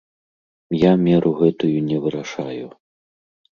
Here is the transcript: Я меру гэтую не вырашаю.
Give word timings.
Я 0.83 0.91
меру 1.09 1.35
гэтую 1.43 1.77
не 1.91 1.97
вырашаю. 2.07 2.67